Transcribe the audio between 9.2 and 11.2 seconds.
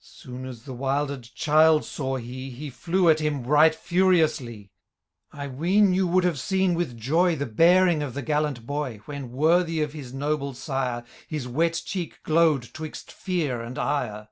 worthy of his noble sire.